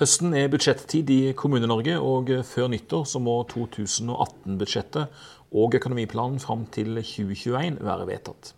[0.00, 5.18] Høsten er budsjettid i Kommune-Norge, og før nyttår så må 2018-budsjettet
[5.60, 8.54] og økonomiplanen fram til 2021 være vedtatt.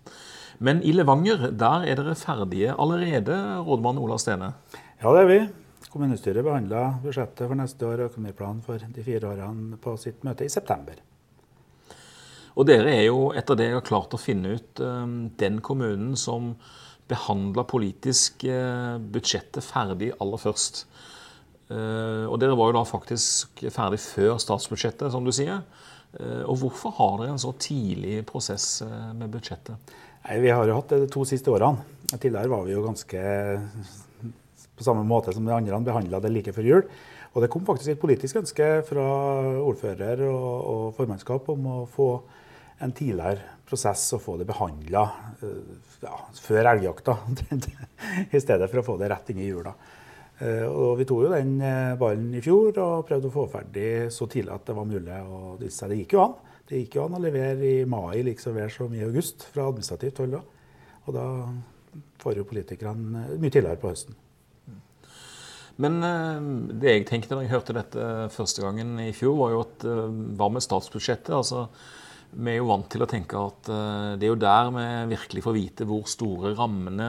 [0.63, 3.35] Men i Levanger der er dere ferdige allerede,
[3.67, 4.53] rådmann Ola Stene?
[5.03, 5.41] Ja, det er vi.
[5.91, 10.47] Kommunestyret behandla budsjettet for neste år og økonomiplanen for de fire årene på sitt møte
[10.47, 11.01] i september.
[12.55, 16.15] Og dere er jo, etter det jeg har klart å finne ut, eh, den kommunen
[16.15, 16.53] som
[17.11, 20.85] behandla politisk eh, budsjettet ferdig aller først.
[21.73, 25.63] Eh, og dere var jo da faktisk ferdig før statsbudsjettet, som du sier.
[26.19, 29.95] Eh, og hvorfor har dere en så tidlig prosess eh, med budsjettet?
[30.27, 31.85] Nei, Vi har jo hatt det de to siste årene.
[32.13, 33.23] Tidligere var vi jo ganske
[34.73, 36.85] på samme måte som de andre behandla det like før jul.
[37.33, 39.07] Og det kom faktisk et politisk ønske fra
[39.63, 42.11] ordfører og, og formannskap om å få
[42.85, 45.07] en tidligere prosess og få det behandla
[46.03, 47.15] ja, før elgjakta,
[48.37, 49.73] i stedet for å få det rett inn i jula.
[50.43, 53.91] Eh, og vi tok jo den eh, ballen i fjor og prøvde å få ferdig
[54.15, 55.19] så tidlig at det var mulig.
[55.23, 56.35] Og det gikk jo an.
[56.67, 60.23] Det gikk jo an å levere i mai liksom vel som i august fra administrativt
[60.23, 60.41] hold.
[61.07, 61.27] Og da
[62.23, 64.19] får jo politikerne eh, mye tidligere på høsten.
[65.83, 65.95] Men
[66.79, 69.87] det jeg tenkte da jeg hørte dette første gangen i fjor, var jo at
[70.37, 71.31] hva med statsbudsjettet?
[71.33, 71.63] Altså,
[72.37, 73.71] vi er jo vant til å tenke at
[74.21, 77.09] det er jo der vi virkelig får vite hvor store rammene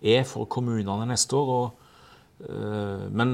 [0.00, 1.52] er for kommunene neste år.
[1.58, 1.87] og
[2.38, 3.32] men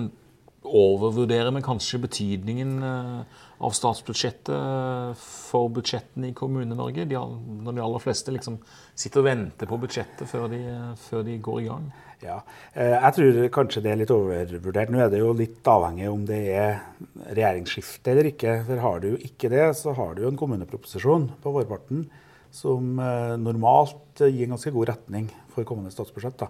[0.64, 7.04] overvurderer vi kanskje betydningen eh, av statsbudsjettet eh, for budsjettene i Kommune-Norge?
[7.04, 8.56] Når de aller fleste liksom
[8.96, 10.62] sitter og venter på budsjettet før de,
[11.04, 11.92] før de, går i gang?
[12.24, 12.38] Ja,
[12.72, 14.92] Jeg tror kanskje det er litt overvurdert.
[14.92, 16.78] Nå er det jo litt avhengig om det er
[17.26, 18.54] regjeringsskifte eller ikke.
[18.64, 22.06] For har du ikke det, så har du jo en kommuneproposisjon på vårparten
[22.54, 22.96] som
[23.42, 26.38] normalt gir en ganske god retning for kommende statsbudsjett.
[26.46, 26.48] da.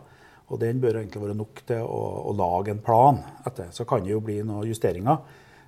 [0.53, 3.71] Og den bør egentlig være nok til å, å lage en plan etter.
[3.73, 5.23] Så kan det jo bli noen justeringer,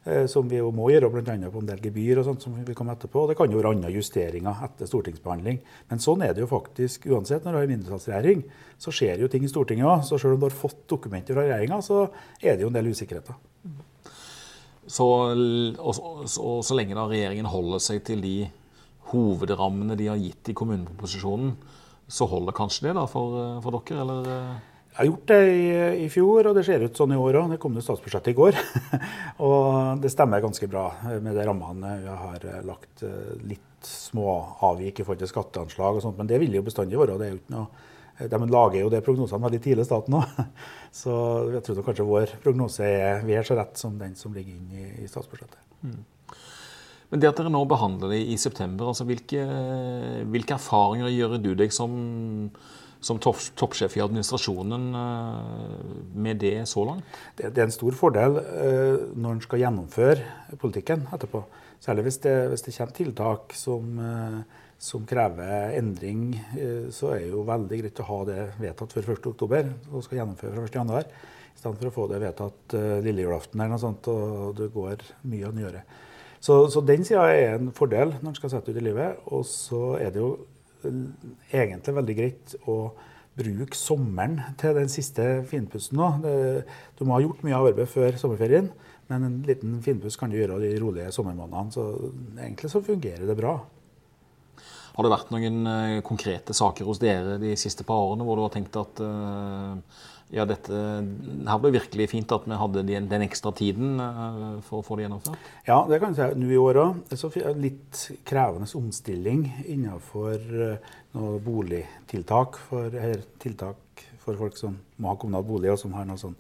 [0.05, 1.37] eh, som vi jo må gjøre, bl.a.
[1.53, 3.25] på en del gebyr og sånt som vi kommer etterpå.
[3.25, 5.63] Og det kan jo være andre justeringer etter stortingsbehandling.
[5.89, 7.47] Men sånn er det jo faktisk uansett.
[7.47, 8.45] Når du har mindretallsregjering,
[8.83, 10.05] så skjer jo ting i Stortinget òg.
[10.05, 12.05] Så selv om du har fått dokumenter fra regjeringa, så
[12.43, 13.41] er det jo en del usikkerheter.
[14.87, 15.07] Så,
[15.83, 15.97] og,
[16.31, 18.37] så, så lenge da regjeringen holder seg til de
[19.11, 21.55] hovedrammene de har gitt i kommuneproposisjonen,
[22.09, 24.29] så holder kanskje det da for, eh, for dere, eller?
[24.33, 24.57] Eh?
[24.97, 25.65] Jeg har gjort det i,
[26.05, 27.51] i, fjor, og det ser ut sånn i år òg.
[27.53, 28.57] Det kom jo statsbudsjettet i går.
[29.47, 30.87] og det stemmer ganske bra
[31.21, 33.05] med de rammene vi har eh, lagt.
[33.45, 37.19] Litt små avvik i forhold til skatteanslag og sånt, men det vil jo bestandig være.
[37.21, 37.69] det er jo ikke noe
[38.17, 40.39] de lager jo de prognosene veldig tidlig, staten òg.
[41.03, 41.13] Så
[41.53, 45.05] jeg tror kanskje vår prognose er vel så rett som den som ligger inne i,
[45.05, 45.59] i statsbudsjettet.
[45.85, 45.99] Mm.
[47.11, 49.45] Men det at dere nå behandler det i september, altså hvilke,
[50.33, 51.93] hvilke erfaringer gjør du deg som,
[53.05, 55.93] som toppsjef i administrasjonen eh,
[56.27, 57.07] med det så langt?
[57.39, 61.45] Det, det er en stor fordel uh, når en skal gjennomføre politikken etterpå.
[61.85, 66.35] Særlig hvis det, hvis det kommer tiltak som, uh, som krever endring,
[66.93, 69.71] så er det jo veldig greit å ha det vedtatt før 1.10.
[69.93, 71.15] og skal gjennomføre fra 1.1.
[71.57, 72.75] I stedet for å få det vedtatt
[73.07, 75.81] lille julaften eller noe sånt, og det går mye å gjøre.
[76.47, 79.19] Så, så den sida er en fordel når en skal sette ut i livet.
[79.35, 80.31] Og så er det jo
[81.51, 82.79] egentlig veldig greit å
[83.37, 86.11] bruke sommeren til den siste finpussen nå.
[86.97, 88.71] Du må ha gjort mye av arbeid før sommerferien,
[89.11, 91.75] men en liten finpuss kan du gjøre de rolige sommermånedene.
[91.75, 91.89] Så
[92.39, 93.59] egentlig så fungerer det bra.
[94.97, 98.47] Har det vært noen eh, konkrete saker hos dere de siste par årene hvor du
[98.47, 100.75] har tenkt at uh ja, dette,
[101.47, 105.07] her ble virkelig fint at vi hadde den, ekstra tiden uh, for å få det
[105.07, 105.51] gjennomført?
[105.69, 106.41] Ja, det kan jeg si.
[106.41, 107.15] Nå i år òg.
[107.63, 112.59] Litt krevende omstilling innenfor uh, noe boligtiltak.
[112.67, 116.35] For, eller tiltak for folk som må ha kommunal bolig, og som har noen sånn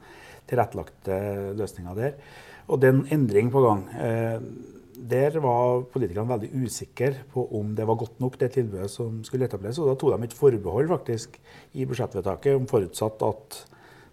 [0.50, 1.20] tilrettelagte
[1.58, 2.19] løsninger der.
[2.66, 3.86] Og det er en endring på gang.
[3.94, 9.22] Uh, der var politikerne veldig usikre på om det var godt nok, det tilbudet som
[9.28, 9.78] skulle etableres.
[9.78, 11.38] Og da tok de et forbehold faktisk
[11.76, 13.62] i budsjettvedtaket om forutsatt at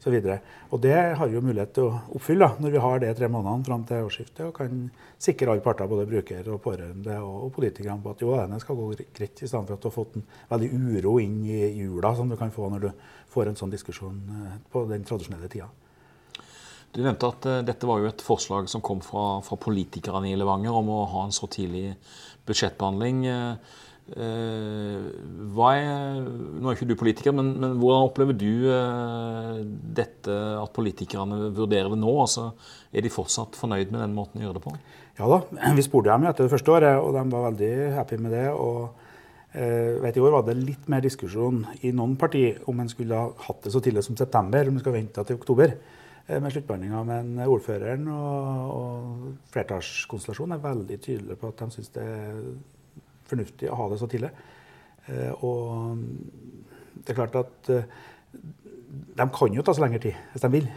[0.07, 3.29] Og det har vi jo mulighet til å oppfylle da, når vi har det tre
[3.31, 4.81] månedene fram til årsskiftet og kan
[5.21, 8.89] sikre alle parter, både bruker og pårørende og, politikerne, på at jo, denne skal gå
[9.15, 12.31] greit, i stedet for at du har fått en veldig uro inn i jula, som
[12.31, 12.89] du kan få når du
[13.31, 15.69] får en sånn diskusjon eh, på den tradisjonelle tida.
[16.93, 20.35] Du nevnte at uh, dette var jo et forslag som kom fra, fra politikerne i
[20.37, 21.95] Levanger om å ha en så tidlig
[22.45, 23.23] budsjettbehandling.
[24.03, 25.03] Eh,
[25.63, 29.61] er, nå er ikke du politiker, men, men hvordan opplever du uh,
[29.95, 32.11] dette at politikerne vurderer det nå?
[32.25, 32.49] Altså,
[32.91, 34.75] er de fortsatt fornøyd med den måten de gjør det på?
[35.21, 35.39] Ja da,
[35.77, 38.45] vi spurte dem etter det første året, og de var veldig happy med det.
[38.51, 38.83] og
[39.55, 43.23] uh, vet, I år var det litt mer diskusjon i noen partier om en skulle
[43.23, 45.77] ha hatt det så tidlig som september, om en skulle vente til oktober.
[46.27, 46.99] med sluttbehandlinga.
[47.07, 52.37] Men ordføreren og, og flertallskonstellasjonen er veldig tydelige på at de syns det er
[53.29, 54.31] fornuftig å ha det så tidlig.
[55.43, 55.97] Og
[57.03, 57.71] det er klart at
[58.93, 60.67] de kan jo ta så lengre tid hvis de vil.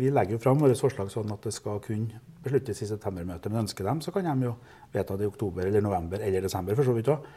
[0.00, 3.50] Vi legger jo fram våre forslag sånn at det skal kunne besluttes i septembermøtet.
[3.50, 4.54] Men ønsker dem, så kan de jo
[4.94, 6.74] vedta det i oktober eller november eller desember.
[6.74, 7.36] for så vidt også.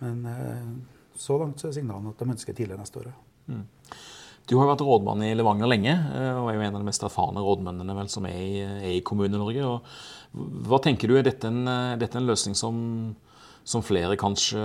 [0.00, 0.70] Men eh,
[1.16, 3.10] så langt så er signalene at de ønsker tidlig neste år.
[3.50, 3.64] Mm.
[4.48, 7.04] Du har vært rådmann i Levanger lenge, eh, og er jo en av de mest
[7.06, 8.62] erfarne rådmennene vel, som er i,
[8.96, 9.74] i Kommune-Norge.
[10.68, 11.64] Hva tenker du, er dette en,
[12.00, 12.78] dette en løsning som,
[13.70, 14.60] som, flere kanskje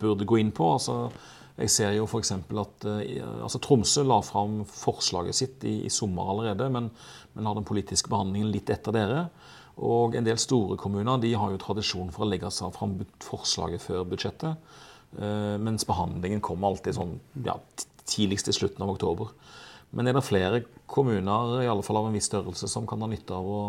[0.00, 0.72] burde gå inn på?
[0.78, 1.10] Altså,
[1.60, 2.32] jeg ser jo f.eks.
[2.32, 6.88] at altså Tromsø la fram forslaget sitt i, i sommer allerede, men,
[7.34, 9.26] men har den politiske behandlingen litt etter dere.
[9.80, 13.84] Og en del store kommuner de har jo tradisjon for å legge seg fram forslaget
[13.84, 14.72] før budsjettet.
[15.18, 17.16] Eh, mens behandlingen kommer alltid sånn
[17.46, 17.56] ja,
[18.04, 19.32] tidligst i slutten av oktober.
[19.96, 23.08] Men er det flere kommuner i alle fall av en viss størrelse som kan ha
[23.10, 23.62] nytte av å,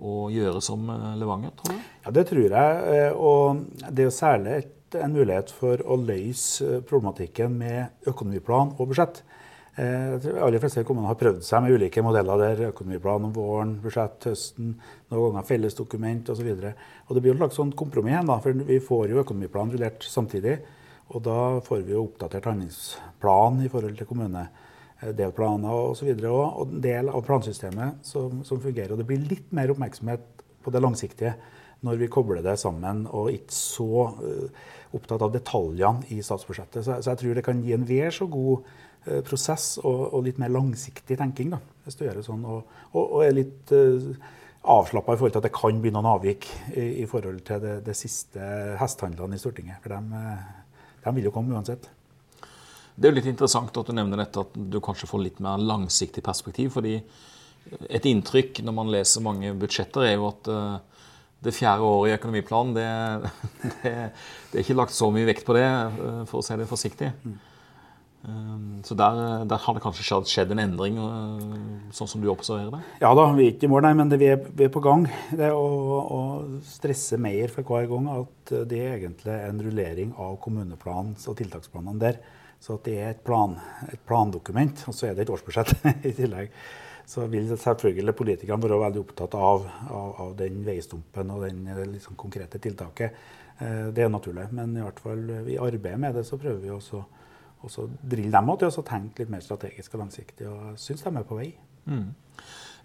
[0.00, 1.90] å gjøre som eh, Levanger, tror du?
[2.04, 2.80] Ja, det tror jeg.
[2.94, 4.56] Eh, og det er jo særlig
[4.92, 9.22] en mulighet for å løse problematikken med økonomiplan og budsjett.
[9.72, 12.58] Jeg tror aller fleste kommuner har prøvd seg med ulike modeller der.
[12.74, 14.74] Økonomiplan om våren, budsjett høsten,
[15.08, 16.50] noen ganger fellesdokument osv.
[16.52, 20.58] Det blir en slags sånn kompromiss igjen, da, for vi får jo økonomiplanen rullert samtidig.
[21.16, 24.12] Og da får vi jo oppdatert handlingsplan i forhold til
[25.02, 26.10] kommunedelplaner osv.
[26.14, 28.92] Og, og, og en del av plansystemet som, som fungerer.
[28.92, 31.34] Og det blir litt mer oppmerksomhet på det langsiktige
[31.82, 34.60] når vi kobler det sammen og ikke så uh,
[34.94, 36.84] opptatt av detaljene i statsbudsjettet.
[36.84, 38.62] Så, så, jeg tror det kan gi en vel så god
[39.08, 41.50] uh, prosess og, og, litt mer langsiktig tenking.
[41.56, 44.12] Da, hvis du gjør det sånn, og, og, er litt uh,
[44.62, 47.80] avslappa i forhold til at det kan bli noen avvik i, i forhold til det,
[47.86, 48.46] det siste
[48.78, 49.82] hestehandlene i Stortinget.
[49.82, 50.44] For de, eh,
[51.02, 51.88] de, vil jo komme uansett.
[52.94, 55.60] Det er jo litt interessant at du nevner dette at du kanskje får litt mer
[55.60, 56.72] langsiktig perspektiv.
[56.76, 56.98] fordi
[57.88, 61.04] et inntrykk når man leser mange budsjetter, er jo at uh,
[61.42, 63.30] det fjerde året i økonomiplanen, det,
[63.62, 63.94] det,
[64.50, 65.66] det, er ikke lagt så mye vekt på det,
[66.30, 67.10] for å si det forsiktig.
[68.28, 72.76] Ehm, så der, der, har det kanskje skjedd en endring, eh, sånn som du observerer
[72.76, 72.82] det?
[73.02, 74.82] Ja da, vi er ikke i mål, nei, men det, vi, er, vi, er, på
[74.84, 75.08] gang.
[75.34, 75.64] Det å,
[76.02, 76.20] å,
[76.66, 82.02] stresse mer for hver gang at det er egentlig en rullering av kommuneplanen og tiltaksplanene
[82.02, 82.20] der.
[82.62, 83.56] Så det er et, plan,
[83.90, 85.72] et plandokument, og så er det et årsbudsjett
[86.10, 86.52] i tillegg.
[87.12, 91.66] Så vil selvfølgelig politikerne være veldig opptatt av, av, av den veistumpen og den
[91.96, 93.18] liksom, konkrete tiltaket.
[93.58, 94.46] Eh, det er naturlig.
[94.54, 97.02] Men i hvert fall i arbeidet med det så prøver vi også
[97.62, 100.48] og så drille dem til å tenke litt mer strategisk og langsiktig.
[100.50, 101.52] Og jeg syns de er på vei.
[101.86, 102.08] Mm.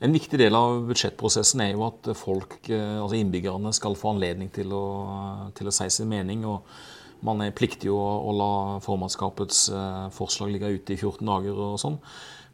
[0.05, 4.51] En viktig del av budsjettprosessen er jo at folk, eh, altså innbyggerne skal få anledning
[4.53, 4.85] til å,
[5.57, 6.45] til å si sin mening.
[6.45, 6.61] og
[7.25, 8.51] Man er pliktig å, å la
[8.85, 11.97] formannskapets eh, forslag ligge ute i 14 dager og sånn.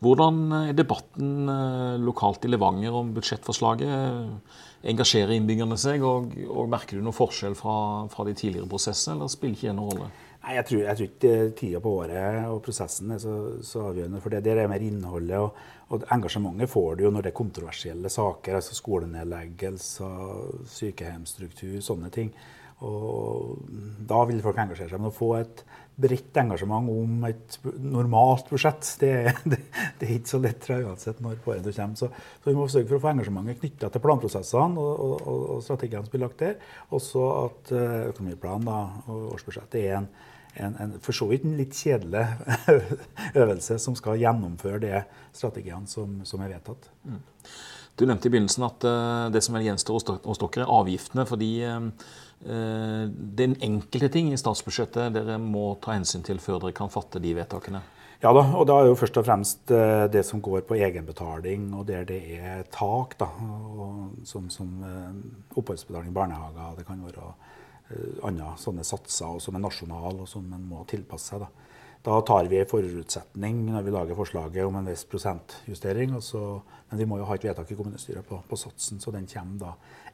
[0.03, 4.53] Hvordan er debatten eh, lokalt i Levanger om budsjettforslaget?
[4.93, 7.75] Engasjerer innbyggerne seg, og, og merker du noen forskjell fra,
[8.11, 10.09] fra de tidligere prosessene, eller spiller ikke det noen rolle?
[10.43, 14.19] Nei, jeg tror, jeg tror ikke tida på året og prosessen er så, så avgjørende.
[14.19, 15.39] For det der er mer innholdet.
[15.39, 18.57] Og, og, engasjementet får du jo når det er kontroversielle saker.
[18.59, 22.33] altså Skolenedleggelser, sykehjemsstruktur, sånne ting.
[22.83, 23.61] Og
[24.09, 24.99] da vil folk engasjere seg.
[24.99, 29.13] Men å få et bredt engasjement om et normalt budsjett, det,
[29.45, 29.59] det,
[29.99, 31.95] det er ikke så lett uansett når på kommer.
[31.99, 35.63] Så, så, vi må sørge for å få engasjementet knytta til planprosessene og, og, og
[35.65, 36.59] strategiene som blir lagt der.
[36.97, 40.13] Også at økonomiplanen da, og årsbudsjettet er en
[40.55, 42.23] en, en, for så vidt en litt kjedelig
[43.41, 44.99] øvelse som skal gjennomføre de
[45.33, 46.89] strategiene som, som er vedtatt.
[47.07, 47.21] Mm.
[47.99, 51.25] Du nevnte i begynnelsen at uh, det som gjenstår hos dere, er avgiftene.
[51.29, 51.89] fordi uh,
[52.43, 56.91] det er en enkelte ting i statsbudsjettet dere må ta hensyn til før dere kan
[56.91, 57.83] fatte de vedtakene.
[58.23, 59.71] Ja da, og da er jo først og fremst
[60.11, 64.69] det som går på egenbetaling, og der det er tak, da, og, som, som
[65.59, 66.77] oppholdsbetaling i barnehager.
[66.77, 67.33] Det kan være
[67.93, 71.45] Eh, andre sånne satser som er nasjonale og som en må tilpasse seg.
[72.03, 76.17] Da tar vi en forutsetning når vi lager forslaget om en viss prosentjustering.
[76.21, 76.41] Så,
[76.89, 79.61] men vi må jo ha et vedtak i kommunestyret på, på, satsen, så den kommer
[79.61, 79.71] da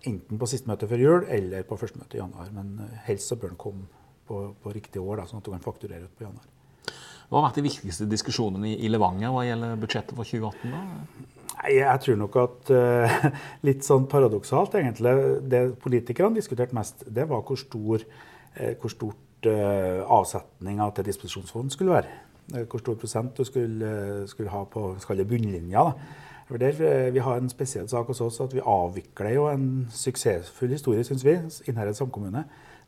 [0.10, 2.52] enten på siste møte før jul eller på første møte i januar.
[2.54, 3.90] Men eh, helst så bør den komme
[4.30, 6.46] på, på riktig år, da, sånn at du kan fakturere ut på januar.
[7.30, 10.74] Hva har vært de viktigste diskusjonene i Levanger hva gjelder budsjettet for 2018?
[10.74, 11.26] da?
[11.70, 13.26] Jeg tror nok at uh,
[13.68, 15.12] Litt sånn paradoksalt, egentlig.
[15.52, 21.92] Det politikerne diskuterte mest, det var hvor, stor, uh, hvor stort avsetninga til disposisjonsfond skulle
[21.92, 22.66] være.
[22.66, 24.96] Hvor stor prosent du skulle, skulle ha på
[25.30, 25.86] bunnlinja.
[26.50, 31.04] Der, vi har en spesiell sak hos oss at vi avvikler jo en suksessfull historie,
[31.04, 32.44] syns vi, Innherred samkommune.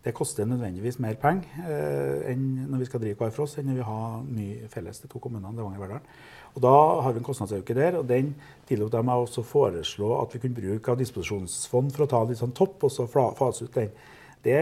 [0.06, 3.68] det koster nødvendigvis mer penger eh, enn når vi skal drive hver for oss, enn
[3.70, 6.08] når vi har mye felles, de to kommunene, Levanger og.
[6.56, 8.34] Og Da har vi en kostnadsøkning der, og den
[8.68, 12.42] tillot jeg meg også foreslå at vi kunne bruke av disposisjonsfond for å ta litt
[12.42, 13.94] sånn topp, og så fase ut den.
[14.44, 14.62] Det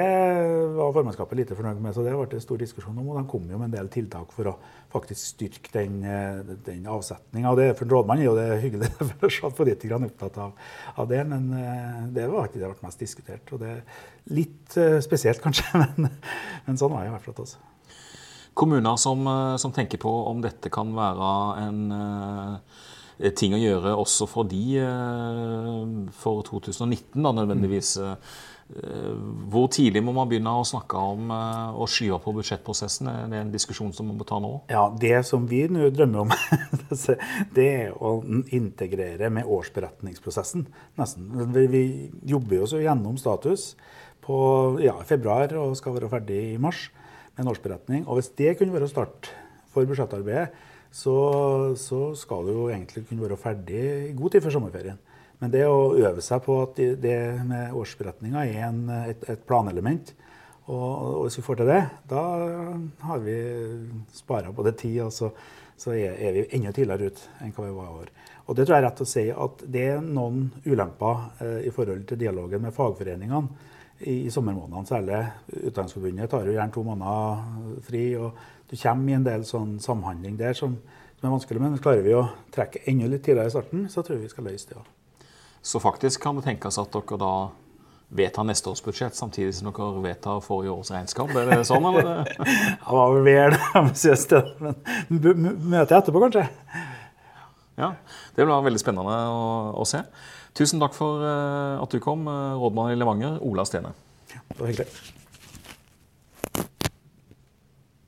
[0.75, 3.05] var formannskapet lite fornøyd med, så det ble stor diskusjon om.
[3.13, 4.55] Og de kom jo med en del tiltak for å
[4.91, 7.53] faktisk styrke den, eh, den avsetninga.
[7.77, 8.89] For en rådmann er jo det hyggelig
[9.21, 10.51] for at politikerne er opptatt av,
[10.98, 13.55] av, det, men eh, det var ikke det ble mest diskutert.
[13.55, 14.03] Og det er
[14.36, 16.12] litt eh, spesielt, kanskje, men,
[16.67, 17.39] men sånn var det i hvert fall.
[17.48, 17.98] Også.
[18.59, 19.24] Kommuner som,
[19.63, 21.33] som, tenker på om dette kan være
[21.63, 21.83] en
[23.39, 24.81] ting å gjøre også for de
[26.19, 27.95] for 2019, da nødvendigvis.
[28.03, 28.57] Mm
[29.50, 33.10] hvor tidlig må man begynne å snakke om eh, å skyve på budsjettprosessen?
[33.10, 34.52] Det Er en diskusjon som man må ta nå?
[34.70, 36.34] Ja, Det som vi nå drømmer om,
[37.58, 38.20] det er å
[38.54, 40.68] integrere med årsberetningsprosessen.
[41.02, 41.32] nesten.
[41.58, 41.84] Vi
[42.30, 43.74] jobber jo så gjennom status
[44.22, 44.38] på
[44.86, 46.92] ja, februar og skal være ferdig i mars
[47.34, 48.06] med en årsberetning.
[48.06, 49.32] Og hvis det kunne være start
[49.74, 50.54] for budsjettarbeidet,
[50.94, 51.18] så,
[51.78, 55.02] så skal det jo egentlig kunne være ferdig i god tid før sommerferien.
[55.39, 60.12] Men det å øve seg på at det med årsberetninga er en, et, et, planelement,
[60.67, 61.79] og, og, hvis vi får til det,
[62.12, 62.24] da
[63.08, 63.38] har vi
[64.13, 65.31] spara både tid, og så,
[65.79, 68.12] så er, er, vi enda tidligere ut enn hva vi var i år.
[68.50, 71.74] Og det tror jeg er rett å si at det er noen ulemper eh, i
[71.74, 73.41] forhold til dialogen med fagforeningene
[74.00, 74.89] i, i sommermånedene.
[74.89, 75.24] Særlig
[75.72, 80.38] Utdanningsforbundet tar jo gjerne to måneder fri, og du kommer i en del sånn samhandling
[80.39, 80.77] der som,
[81.15, 81.63] som er vanskelig.
[81.63, 84.50] Men klarer vi å trekke enda litt tidligere i starten, så tror jeg vi skal
[84.51, 84.96] løse det òg.
[85.62, 87.34] Så faktisk kan det tenkes at dere da
[88.10, 91.34] vedtar neste års budsjett samtidig som dere vedtar forrige års regnskap?
[91.36, 92.25] Er det sånn, eller?
[92.39, 94.80] det var vel vel ambisiøst, men
[95.12, 96.48] møtet etterpå, kanskje?
[97.80, 97.94] Ja,
[98.36, 99.46] Det blir veldig spennende å,
[99.80, 100.01] å, se.
[100.58, 103.94] Tusen takk for uh, at du kom, uh, rådmann i Levanger, Ola Stene.
[104.34, 104.89] Ja, det var hyggelig.